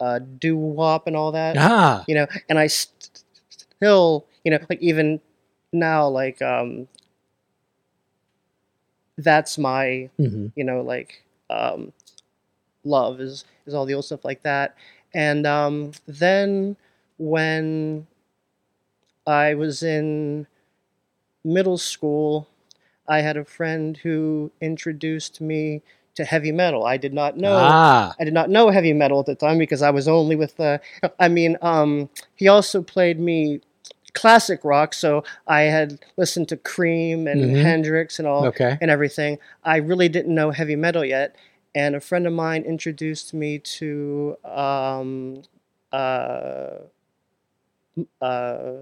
uh, 0.00 0.18
doo 0.38 0.56
wop 0.56 1.06
and 1.06 1.16
all 1.16 1.32
that. 1.32 1.56
ah, 1.58 2.04
you 2.06 2.14
know 2.14 2.26
and 2.48 2.58
i 2.58 2.66
st- 2.66 3.22
still 3.50 4.26
you 4.44 4.50
know 4.50 4.58
like 4.68 4.80
even 4.80 5.20
now 5.72 6.06
like 6.08 6.40
um 6.42 6.86
that's 9.18 9.58
my 9.58 10.08
mhm. 10.18 10.52
you 10.54 10.64
know 10.64 10.80
like 10.82 11.22
um 11.50 11.92
love 12.84 13.20
is 13.20 13.44
is 13.66 13.74
all 13.74 13.84
the 13.86 13.94
old 13.94 14.04
stuff 14.04 14.24
like 14.24 14.42
that 14.42 14.74
and 15.14 15.46
um 15.46 15.92
then 16.06 16.76
when 17.18 18.06
i 19.26 19.54
was 19.54 19.82
in 19.82 20.46
middle 21.44 21.78
school 21.78 22.48
i 23.08 23.20
had 23.20 23.36
a 23.36 23.44
friend 23.44 23.98
who 23.98 24.50
introduced 24.60 25.40
me 25.40 25.82
to 26.14 26.24
heavy 26.24 26.52
metal 26.52 26.84
i 26.84 26.96
did 26.96 27.12
not 27.14 27.36
know 27.36 27.54
ah, 27.54 28.14
I 28.20 28.24
did 28.24 28.34
not 28.34 28.50
know 28.50 28.70
heavy 28.70 28.92
metal 28.92 29.20
at 29.20 29.26
the 29.26 29.34
time 29.36 29.58
because 29.58 29.80
I 29.82 29.90
was 29.90 30.08
only 30.08 30.34
with 30.34 30.56
the. 30.56 30.80
I 31.20 31.28
mean, 31.28 31.56
um, 31.62 32.10
he 32.34 32.48
also 32.48 32.82
played 32.82 33.20
me 33.20 33.60
classic 34.12 34.64
rock, 34.64 34.92
so 34.92 35.22
I 35.46 35.62
had 35.62 36.00
listened 36.16 36.48
to 36.48 36.56
Cream 36.56 37.28
and 37.28 37.40
Mhm. 37.54 37.62
Hendrix 37.62 38.18
and 38.18 38.26
all 38.26 38.46
okay. 38.46 38.76
and 38.80 38.90
everything. 38.90 39.38
I 39.62 39.76
really 39.76 40.08
didn't 40.08 40.34
know 40.34 40.50
heavy 40.50 40.74
metal 40.76 41.04
yet, 41.04 41.36
and 41.74 41.94
a 41.94 42.00
friend 42.00 42.26
of 42.26 42.32
mine 42.32 42.64
introduced 42.64 43.32
me 43.32 43.58
to 43.78 44.36
um, 44.44 45.42
uh, 45.92 46.70
uh, 48.20 48.72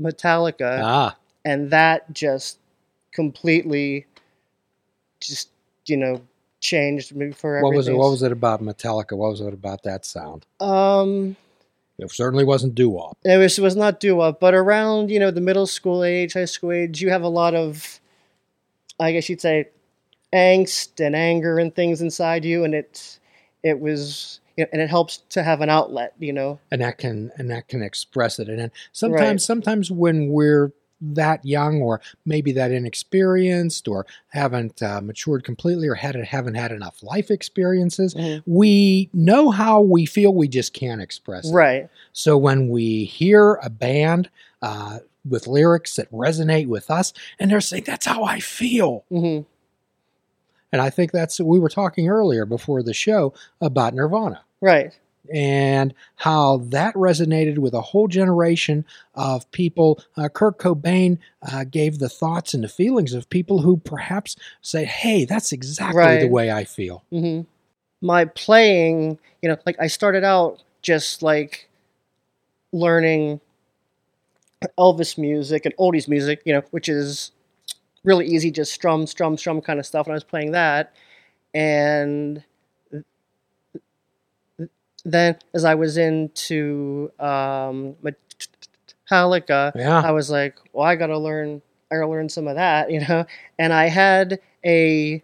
Metallica, 0.00 0.82
Ah, 0.82 1.16
and 1.44 1.70
that 1.70 2.12
just 2.12 2.58
completely, 3.12 4.06
just 5.20 5.50
you 5.86 5.96
know, 5.96 6.20
changed 6.60 7.14
me 7.14 7.32
for 7.32 7.60
what 7.62 7.74
was 7.74 7.88
it? 7.88 7.94
What 7.94 8.10
was 8.10 8.22
it 8.22 8.32
about 8.32 8.62
Metallica? 8.62 9.16
What 9.16 9.30
was 9.30 9.40
it 9.40 9.52
about 9.52 9.82
that 9.84 10.04
sound? 10.04 10.46
Um, 10.60 11.36
It 11.98 12.10
certainly 12.10 12.44
wasn't 12.44 12.74
doo 12.74 12.90
wop. 12.90 13.18
it 13.24 13.36
was 13.36 13.58
it 13.58 13.62
was 13.62 13.76
not 13.76 14.00
doo 14.00 14.16
wop, 14.16 14.40
but 14.40 14.54
around 14.54 15.10
you 15.10 15.18
know 15.18 15.30
the 15.30 15.40
middle 15.40 15.66
school 15.66 16.04
age, 16.04 16.34
high 16.34 16.44
school 16.46 16.72
age, 16.72 17.00
you 17.00 17.10
have 17.10 17.22
a 17.22 17.28
lot 17.28 17.54
of, 17.54 18.00
I 19.00 19.12
guess 19.12 19.28
you'd 19.28 19.40
say, 19.40 19.68
angst 20.32 21.04
and 21.04 21.14
anger 21.14 21.58
and 21.58 21.74
things 21.74 22.00
inside 22.00 22.44
you, 22.44 22.64
and 22.64 22.74
it 22.74 23.18
it 23.62 23.78
was 23.80 24.40
you 24.56 24.64
know, 24.64 24.68
and 24.72 24.82
it 24.82 24.90
helps 24.90 25.18
to 25.30 25.42
have 25.42 25.60
an 25.60 25.70
outlet, 25.70 26.14
you 26.18 26.32
know. 26.32 26.58
and 26.70 26.80
that 26.80 26.98
can 26.98 27.30
and 27.36 27.50
that 27.50 27.68
can 27.68 27.82
express 27.82 28.38
it 28.38 28.48
and 28.48 28.58
then 28.58 28.70
sometimes 28.92 29.20
Right. 29.22 29.40
sometimes 29.40 29.90
when 29.90 30.28
we're 30.30 30.72
that 31.02 31.44
young 31.44 31.82
or 31.82 32.00
maybe 32.24 32.52
that 32.52 32.70
inexperienced 32.70 33.88
or 33.88 34.06
haven't 34.28 34.82
uh, 34.82 35.00
matured 35.00 35.44
completely 35.44 35.88
or 35.88 35.94
had 35.94 36.14
haven't 36.14 36.54
had 36.54 36.70
enough 36.70 37.02
life 37.02 37.30
experiences 37.30 38.14
we 38.46 39.10
know 39.12 39.50
how 39.50 39.80
we 39.80 40.06
feel 40.06 40.32
we 40.32 40.46
just 40.46 40.72
can't 40.72 41.02
express 41.02 41.48
it. 41.48 41.52
Right. 41.52 41.88
so 42.12 42.38
when 42.38 42.68
we 42.68 43.04
hear 43.04 43.54
a 43.54 43.68
band 43.70 44.30
uh, 44.62 45.00
with 45.28 45.46
lyrics 45.46 45.96
that 45.96 46.10
resonate 46.12 46.68
with 46.68 46.90
us 46.90 47.12
and 47.38 47.50
they're 47.50 47.60
saying 47.60 47.84
that's 47.86 48.06
how 48.06 48.24
i 48.24 48.38
feel. 48.40 49.04
Hmm 49.10 49.40
and 50.72 50.80
i 50.80 50.88
think 50.88 51.12
that's 51.12 51.38
we 51.40 51.58
were 51.58 51.68
talking 51.68 52.08
earlier 52.08 52.46
before 52.46 52.82
the 52.82 52.94
show 52.94 53.34
about 53.60 53.94
nirvana. 53.94 54.40
Right. 54.60 54.96
And 55.32 55.94
how 56.16 56.58
that 56.68 56.94
resonated 56.94 57.58
with 57.58 57.74
a 57.74 57.80
whole 57.80 58.08
generation 58.08 58.84
of 59.14 59.50
people. 59.52 60.02
Uh, 60.16 60.28
Kurt 60.28 60.58
Cobain 60.58 61.18
uh, 61.50 61.64
gave 61.64 61.98
the 61.98 62.08
thoughts 62.08 62.54
and 62.54 62.64
the 62.64 62.68
feelings 62.68 63.14
of 63.14 63.28
people 63.30 63.60
who 63.62 63.76
perhaps 63.76 64.36
say, 64.60 64.84
"Hey, 64.84 65.24
that's 65.24 65.52
exactly 65.52 66.18
the 66.18 66.28
way 66.28 66.50
I 66.50 66.64
feel." 66.64 67.04
hmm 67.10 67.42
My 68.00 68.24
playing, 68.24 69.18
you 69.42 69.48
know, 69.48 69.56
like 69.64 69.76
I 69.80 69.86
started 69.86 70.24
out 70.24 70.62
just 70.82 71.22
like 71.22 71.68
learning 72.72 73.40
Elvis 74.78 75.18
music 75.18 75.64
and 75.64 75.76
oldies 75.76 76.08
music, 76.08 76.42
you 76.44 76.52
know, 76.52 76.62
which 76.70 76.88
is 76.88 77.32
really 78.04 78.26
easy, 78.26 78.50
just 78.50 78.72
strum, 78.72 79.06
strum, 79.06 79.36
strum 79.36 79.60
kind 79.60 79.78
of 79.78 79.86
stuff. 79.86 80.06
And 80.06 80.12
I 80.12 80.16
was 80.16 80.24
playing 80.24 80.52
that, 80.52 80.94
and 81.54 82.42
then 85.04 85.36
as 85.54 85.64
I 85.64 85.74
was 85.74 85.96
into 85.96 87.10
um, 87.18 87.96
Metallica, 89.10 89.72
Yeah, 89.74 90.00
I 90.00 90.10
was 90.12 90.30
like, 90.30 90.56
well, 90.72 90.86
I 90.86 90.96
gotta 90.96 91.18
learn, 91.18 91.62
I 91.90 91.96
gotta 91.96 92.08
learn 92.08 92.28
some 92.28 92.48
of 92.48 92.56
that, 92.56 92.90
you 92.94 93.00
know. 93.00 93.26
And 93.58 93.72
I 93.72 93.86
had 93.88 94.40
a 94.64 95.22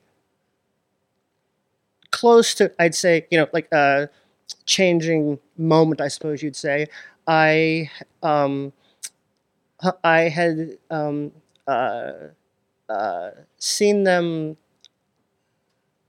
close 2.11 2.55
to, 2.55 2.73
I'd 2.79 2.95
say, 2.95 3.27
you 3.31 3.39
know, 3.39 3.49
like 3.53 3.71
a 3.73 4.09
changing 4.65 5.39
moment, 5.57 6.01
I 6.01 6.09
suppose 6.09 6.43
you'd 6.43 6.57
say. 6.57 6.87
I, 7.27 7.91
um, 8.23 8.73
I 10.03 10.23
had 10.23 10.79
um, 10.91 11.33
uh, 11.67 12.13
uh, 12.89 13.31
seen 13.59 14.05
them 14.05 14.57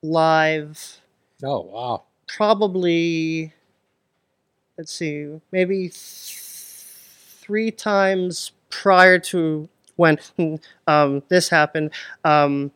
live 0.02 1.02
oh 1.44 1.62
wow, 1.62 2.04
probably 2.28 3.54
let's 4.80 4.94
see 4.94 5.28
maybe 5.52 5.90
th- 5.90 5.94
three 7.42 7.72
times 7.72 8.54
prior 8.70 9.20
to 9.20 9.68
when 9.98 10.18
um, 10.88 11.22
this 11.30 11.50
happened, 11.50 11.92
um, 12.24 12.72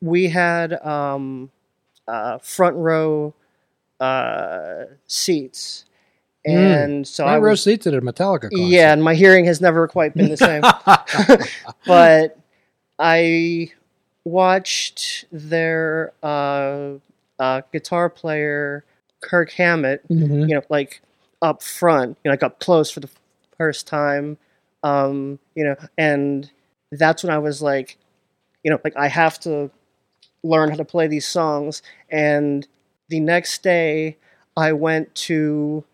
we 0.00 0.28
had 0.28 0.74
um, 0.84 1.50
uh, 2.06 2.38
front 2.38 2.76
row 2.76 3.34
uh, 4.00 4.84
seats, 5.06 5.84
Mm. 6.46 6.54
and 6.84 7.06
so 7.08 7.24
I 7.24 7.28
Front 7.34 7.44
row 7.44 7.54
seats 7.54 7.86
at 7.86 7.94
a 7.94 8.00
Metallica 8.02 8.50
concert. 8.50 8.56
yeah, 8.56 8.92
and 8.92 9.02
my 9.02 9.14
hearing 9.14 9.44
has 9.44 9.60
never 9.60 9.86
quite 9.86 10.12
been 10.14 10.28
the 10.28 10.36
same. 10.36 10.62
but 11.86 12.36
I 12.98 13.70
watched 14.24 15.26
their 15.30 16.12
uh, 16.22 16.94
uh, 17.38 17.62
guitar 17.72 18.10
player 18.10 18.84
Kirk 19.22 19.50
Hammett, 19.52 20.06
Mhm. 20.08 20.48
you 20.48 20.54
know, 20.54 20.62
like 20.68 21.00
up 21.40 21.62
front, 21.62 22.18
you 22.22 22.28
know, 22.28 22.32
like 22.32 22.42
up 22.42 22.60
close 22.60 22.90
for 22.90 23.00
the 23.00 23.08
first 23.56 23.86
time, 23.86 24.36
um, 24.82 25.38
you 25.54 25.64
know, 25.64 25.76
and 25.96 26.50
that's 26.90 27.22
when 27.22 27.32
I 27.32 27.38
was 27.38 27.62
like, 27.62 27.96
you 28.62 28.70
know, 28.70 28.78
like 28.84 28.96
I 28.96 29.08
have 29.08 29.40
to 29.40 29.70
learn 30.42 30.70
how 30.70 30.76
to 30.76 30.84
play 30.84 31.06
these 31.06 31.26
songs. 31.26 31.82
And 32.10 32.66
the 33.08 33.20
next 33.20 33.62
day, 33.62 34.16
I 34.56 34.72
went 34.72 35.14
to 35.14 35.84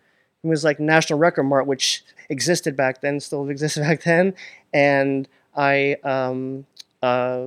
it 0.42 0.46
was 0.46 0.64
like 0.64 0.80
National 0.80 1.18
Record 1.18 1.44
Mart, 1.44 1.66
which 1.66 2.04
existed 2.28 2.76
back 2.76 3.00
then, 3.00 3.20
still 3.20 3.48
existed 3.48 3.82
back 3.84 4.02
then, 4.02 4.34
and 4.72 5.28
I 5.56 5.96
um, 6.04 6.66
uh, 7.02 7.46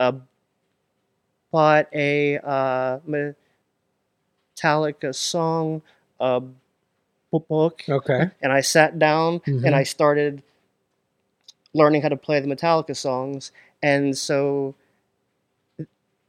uh, 0.00 0.12
bought 1.50 1.88
a 1.94 2.38
uh, 2.38 2.98
Metallica 4.56 5.14
song 5.14 5.82
uh, 6.20 6.40
book, 7.32 7.82
Okay. 7.88 8.30
and 8.42 8.52
I 8.52 8.60
sat 8.60 8.98
down 8.98 9.40
Mhm. 9.40 9.64
and 9.66 9.74
I 9.74 9.82
started 9.82 10.42
learning 11.74 12.02
how 12.02 12.08
to 12.08 12.16
play 12.16 12.40
the 12.40 12.46
Metallica 12.46 12.96
songs, 12.96 13.50
and 13.82 14.16
so 14.16 14.74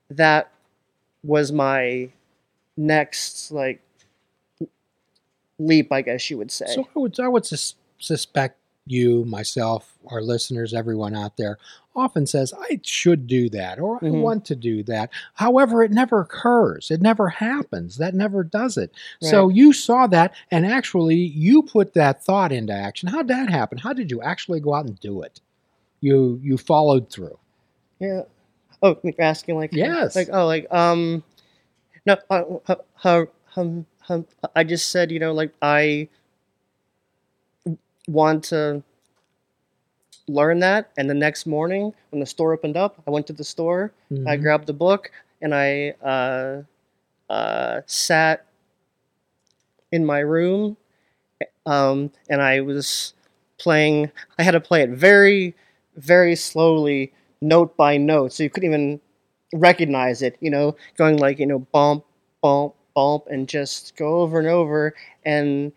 that 0.10 0.52
was 1.24 1.52
my 1.52 2.10
next 2.78 3.52
like 3.52 3.82
leap, 5.60 5.92
I 5.92 6.02
guess 6.02 6.30
you 6.30 6.38
would 6.38 6.52
say. 6.52 6.66
So 6.68 6.88
I 6.96 7.00
would, 7.00 7.20
I 7.20 7.28
would 7.28 7.46
sus- 7.46 7.76
suspect 7.98 8.58
you, 8.86 9.26
myself, 9.26 9.94
our 10.08 10.22
listeners, 10.22 10.74
everyone 10.74 11.16
out 11.16 11.38
there 11.38 11.58
often 11.96 12.28
says, 12.28 12.54
I 12.60 12.80
should 12.84 13.26
do 13.26 13.50
that 13.50 13.80
or 13.80 13.98
I 13.98 14.10
Mhm. 14.10 14.22
want 14.22 14.46
to 14.46 14.56
do 14.56 14.84
that. 14.84 15.10
However, 15.34 15.82
it 15.82 15.92
never 15.92 16.20
occurs. 16.22 16.92
It 16.92 17.02
never 17.02 17.30
happens. 17.30 17.98
That 17.98 18.14
never 18.14 18.44
does 18.44 18.78
it. 18.78 18.92
So 19.22 19.48
you 19.50 19.72
saw 19.74 20.06
that 20.08 20.34
and 20.52 20.66
actually 20.66 21.16
you 21.16 21.64
put 21.64 21.94
that 21.94 22.24
thought 22.24 22.52
into 22.52 22.74
action. 22.74 23.08
How 23.10 23.20
did 23.20 23.30
that 23.30 23.50
happen? 23.50 23.78
How 23.78 23.94
did 23.94 24.12
you 24.12 24.22
actually 24.22 24.60
go 24.60 24.74
out 24.74 24.86
and 24.86 25.00
do 25.00 25.22
it? 25.22 25.40
You 26.02 26.40
you 26.44 26.58
followed 26.58 27.10
through. 27.10 27.38
Yeah. 28.00 28.24
Oh, 28.84 28.98
you're 29.04 29.14
asking 29.20 29.56
like 29.56 29.72
Yes. 29.74 30.16
like 30.16 30.30
oh 30.32 30.46
like 30.46 30.72
um 30.72 31.24
no 32.06 32.18
uh, 32.30 32.44
uh, 32.68 32.76
uh, 33.04 33.26
um, 33.56 33.86
um, 34.10 34.28
I 34.56 34.64
just 34.66 34.90
said 34.90 35.12
you 35.12 35.20
know 35.20 35.32
like 35.34 35.54
I 35.62 36.10
want 38.08 38.44
to 38.46 38.84
learn 40.28 40.60
that 40.60 40.90
and 40.98 41.10
the 41.10 41.14
next 41.14 41.46
morning 41.46 41.94
when 42.10 42.20
the 42.20 42.26
store 42.26 42.54
opened 42.54 42.78
up 42.78 43.02
I 43.08 43.12
went 43.12 43.28
to 43.28 43.34
the 43.34 43.44
store 43.44 43.92
I 44.28 44.38
Mhm. 44.38 44.42
grabbed 44.42 44.68
the 44.68 44.74
book 44.74 45.12
and 45.42 45.54
I 45.54 45.92
uh, 46.02 46.64
uh, 47.30 47.82
sat 47.86 48.46
in 49.92 50.06
my 50.06 50.20
room 50.20 50.78
um, 51.66 52.12
and 52.30 52.42
I 52.42 52.62
was 52.62 53.14
playing 53.60 54.12
I 54.38 54.44
had 54.44 54.52
to 54.52 54.60
play 54.60 54.82
it 54.82 54.90
very 54.90 55.56
very 55.96 56.36
slowly 56.36 57.14
note 57.42 57.78
by 57.78 57.98
note 57.98 58.34
so 58.34 58.44
you 58.44 58.50
couldn't 58.50 58.70
even 58.70 59.00
recognize 59.54 60.22
it 60.22 60.38
you 60.42 60.50
know 60.50 60.76
going 60.98 61.18
like 61.18 61.40
you 61.40 61.46
know 61.46 61.60
bump 61.60 62.04
bump 62.42 62.74
bump 62.96 63.26
and 63.30 63.48
just 63.48 63.96
go 63.96 64.22
over 64.22 64.40
and 64.40 64.48
over 64.48 64.94
and 65.26 65.72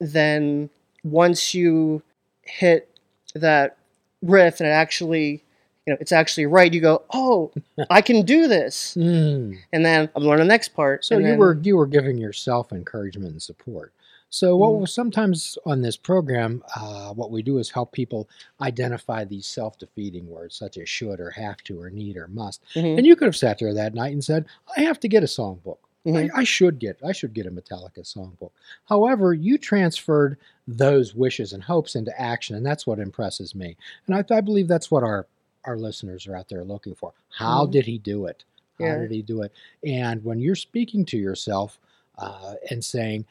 then 0.00 0.70
once 1.04 1.54
you 1.54 2.02
hit 2.42 2.88
that 3.34 3.76
riff 4.22 4.60
and 4.60 4.68
it 4.68 4.72
actually 4.72 5.44
you 5.86 5.92
know 5.92 5.96
it's 6.00 6.12
actually 6.12 6.46
right 6.46 6.72
you 6.74 6.80
go 6.80 7.02
oh 7.12 7.52
i 7.90 8.00
can 8.00 8.24
do 8.24 8.48
this 8.48 8.94
Mm. 8.98 9.56
and 9.72 9.84
then 9.84 10.08
i'm 10.16 10.22
learning 10.24 10.46
the 10.46 10.52
next 10.52 10.68
part 10.68 11.04
So 11.04 11.18
you 11.18 11.24
then- 11.24 11.38
were 11.38 11.58
you 11.62 11.76
were 11.76 11.86
giving 11.86 12.18
yourself 12.18 12.72
encouragement 12.72 13.32
and 13.32 13.42
support. 13.42 13.92
So 14.30 14.58
what 14.58 14.74
was 14.78 14.92
sometimes 14.92 15.56
on 15.64 15.80
this 15.80 15.96
program, 15.96 16.62
uh, 16.76 17.14
what 17.14 17.30
we 17.30 17.40
do 17.42 17.56
is 17.56 17.70
help 17.70 17.92
people 17.92 18.28
identify 18.60 19.24
these 19.24 19.46
self-defeating 19.46 20.28
words 20.28 20.54
such 20.54 20.76
as 20.76 20.86
should 20.86 21.18
or 21.18 21.30
have 21.30 21.62
to 21.64 21.80
or 21.80 21.88
need 21.88 22.18
or 22.18 22.28
must. 22.28 22.60
Mhm, 22.74 22.98
And 22.98 23.06
you 23.06 23.16
could 23.16 23.24
have 23.24 23.34
sat 23.36 23.58
there 23.58 23.72
that 23.72 23.94
night 23.94 24.12
and 24.12 24.22
said, 24.22 24.44
"I 24.76 24.82
have 24.82 25.00
to 25.00 25.08
get 25.08 25.22
a 25.22 25.26
songbook. 25.26 25.78
Mhm. 26.14 26.30
I, 26.34 26.40
I 26.40 26.44
should 26.44 26.78
get 26.78 26.98
I 27.04 27.12
should 27.12 27.34
get 27.34 27.46
a 27.46 27.50
Metallica 27.50 28.00
songbook." 28.00 28.50
However, 28.86 29.34
you 29.34 29.58
transferred 29.58 30.36
those 30.66 31.14
wishes 31.14 31.52
and 31.52 31.62
hopes 31.62 31.94
into 31.94 32.18
action, 32.20 32.56
and 32.56 32.64
that's 32.66 32.86
what 32.86 32.98
impresses 32.98 33.54
me. 33.54 33.76
And 34.06 34.16
I, 34.16 34.24
I 34.36 34.40
believe 34.40 34.68
that's 34.68 34.90
what 34.90 35.02
our 35.04 35.26
our 35.64 35.76
listeners 35.76 36.26
are 36.26 36.36
out 36.36 36.48
there 36.48 36.64
looking 36.64 36.94
for. 36.94 37.12
How 37.30 37.66
Mhm. 37.66 37.72
did 37.72 37.86
he 37.86 37.98
do 37.98 38.26
it? 38.26 38.44
How 38.78 38.84
Yeah. 38.84 38.98
did 38.98 39.10
he 39.10 39.22
do 39.22 39.42
it? 39.42 39.52
And 39.84 40.24
when 40.24 40.40
you're 40.40 40.54
speaking 40.56 41.04
to 41.06 41.18
yourself 41.18 41.78
uh, 42.18 42.54
and 42.70 42.84
saying, 42.84 43.26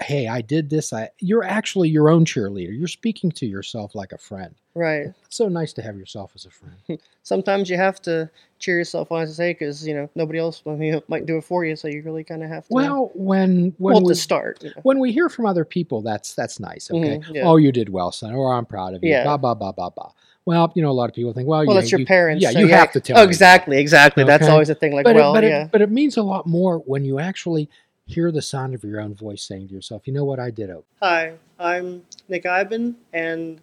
"Hey, 0.00 0.26
I 0.28 0.40
did 0.40 0.70
this," 0.70 0.92
I, 0.92 1.10
you're 1.20 1.44
actually 1.44 1.88
your 1.88 2.08
own 2.10 2.24
cheerleader. 2.24 2.76
You're 2.76 2.88
speaking 2.88 3.30
to 3.32 3.46
yourself 3.46 3.94
like 3.94 4.12
a 4.12 4.18
friend. 4.18 4.54
right 4.74 5.12
It's 5.24 5.36
so 5.36 5.48
nice 5.48 5.72
to 5.74 5.82
have 5.82 5.96
yourself 5.96 6.32
as 6.34 6.46
a 6.46 6.50
friend. 6.50 7.00
sometimes 7.22 7.70
you 7.70 7.76
have 7.76 8.02
to 8.02 8.28
cheer 8.58 8.78
yourself 8.78 9.12
on 9.12 9.26
to 9.26 9.32
say 9.32 9.52
because 9.52 9.86
you 9.86 9.94
know 9.94 10.08
nobody 10.14 10.38
else 10.38 10.62
I 10.66 10.70
mean, 10.70 11.00
might 11.08 11.26
do 11.26 11.36
it 11.36 11.44
for 11.44 11.64
you 11.64 11.76
so 11.76 11.86
you 11.88 12.02
really 12.02 12.24
kind 12.24 12.42
of 12.42 12.48
have 12.48 12.66
to 12.66 12.74
Well, 12.74 13.10
when 13.14 13.74
when 13.78 13.94
well 13.94 14.02
we, 14.02 14.08
to 14.08 14.14
start 14.14 14.62
you 14.62 14.70
know. 14.70 14.80
when 14.82 14.98
we 14.98 15.12
hear 15.12 15.28
from 15.28 15.46
other 15.46 15.64
people, 15.64 16.02
that's 16.02 16.34
that's 16.34 16.58
nice. 16.58 16.90
Okay. 16.90 17.18
Mhm, 17.18 17.34
yeah. 17.34 17.42
Oh, 17.46 17.56
you 17.56 17.70
did 17.72 17.88
well, 17.88 18.10
son. 18.12 18.34
Or 18.34 18.52
I'm 18.54 18.66
proud 18.66 18.94
of 18.94 19.04
you. 19.04 19.10
Yeah. 19.10 19.22
Blah 19.24 19.36
blah 19.38 19.54
blah 19.54 19.72
blah 19.72 19.90
blah. 19.90 20.10
Well, 20.46 20.70
you 20.74 20.82
know, 20.82 20.90
a 20.90 20.92
lot 20.92 21.08
of 21.08 21.14
people 21.14 21.32
think, 21.32 21.48
well, 21.48 21.64
well 21.64 21.76
you, 21.76 21.80
that's 21.80 21.90
your 21.90 22.00
you- 22.00 22.06
parents 22.06 22.42
Yeah, 22.42 22.50
so 22.50 22.58
you 22.58 22.68
yeah. 22.68 22.76
have 22.80 22.92
to 22.92 23.00
tell. 23.00 23.16
oh 23.18 23.22
me 23.22 23.28
exactly 23.28 23.78
exactly 23.78 24.24
that's 24.24 24.46
always 24.46 24.68
a 24.68 24.74
thing 24.74 24.92
like 24.92 25.04
but 25.04 25.14
well 25.14 25.30
it, 25.34 25.40
but, 25.40 25.44
yeah 25.44 25.62
it, 25.64 25.70
but 25.72 25.80
it 25.80 25.90
means 25.90 26.16
a 26.18 26.22
lot 26.22 26.46
more 26.46 26.78
when 26.80 27.02
you 27.04 27.18
actually 27.18 27.70
hear 28.06 28.30
the 28.30 28.42
sound 28.42 28.74
of 28.74 28.84
your 28.84 29.00
own 29.00 29.14
voice 29.14 29.42
saying 29.42 29.68
to 29.68 29.74
yourself, 29.74 30.06
you 30.06 30.12
know 30.12 30.24
what 30.24 30.38
I 30.38 30.50
did. 30.50 30.70
Oh, 30.70 30.84
hi 31.00 31.34
i'm 31.58 32.04
nick 32.28 32.46
ivan 32.46 32.96
and 33.12 33.60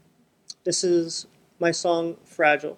this 0.63 0.83
is 0.83 1.27
my 1.59 1.71
song 1.71 2.15
fragile 2.23 2.77